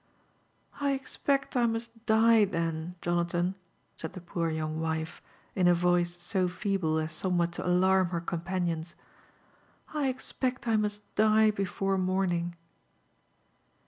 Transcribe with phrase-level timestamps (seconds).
[0.79, 3.53] I expect I must die then, Jonathan,'*
[3.99, 5.21] saitf the poor ^oung wife,
[5.55, 8.95] iir a voice soffeeble as somewhat to alarni her companions,
[9.65, 12.55] —'* I expect I must die before morning."